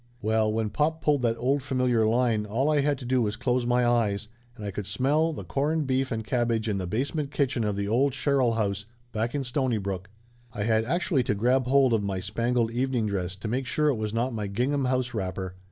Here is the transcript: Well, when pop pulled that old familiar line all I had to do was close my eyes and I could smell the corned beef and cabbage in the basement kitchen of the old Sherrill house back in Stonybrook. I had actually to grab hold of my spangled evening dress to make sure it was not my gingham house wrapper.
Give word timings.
Well, 0.19 0.51
when 0.51 0.71
pop 0.71 1.03
pulled 1.03 1.21
that 1.21 1.37
old 1.37 1.61
familiar 1.61 2.07
line 2.07 2.47
all 2.47 2.71
I 2.71 2.79
had 2.79 2.97
to 2.97 3.05
do 3.05 3.21
was 3.21 3.35
close 3.35 3.67
my 3.67 3.85
eyes 3.85 4.29
and 4.55 4.65
I 4.65 4.71
could 4.71 4.87
smell 4.87 5.31
the 5.31 5.43
corned 5.43 5.85
beef 5.85 6.11
and 6.11 6.25
cabbage 6.25 6.67
in 6.67 6.79
the 6.79 6.87
basement 6.87 7.29
kitchen 7.29 7.63
of 7.63 7.75
the 7.75 7.87
old 7.87 8.15
Sherrill 8.15 8.53
house 8.53 8.87
back 9.11 9.35
in 9.35 9.43
Stonybrook. 9.43 10.09
I 10.53 10.63
had 10.63 10.85
actually 10.85 11.21
to 11.25 11.35
grab 11.35 11.67
hold 11.67 11.93
of 11.93 12.01
my 12.01 12.19
spangled 12.19 12.71
evening 12.71 13.05
dress 13.05 13.35
to 13.35 13.47
make 13.47 13.67
sure 13.67 13.89
it 13.89 13.93
was 13.95 14.11
not 14.11 14.33
my 14.33 14.47
gingham 14.47 14.85
house 14.85 15.13
wrapper. 15.13 15.53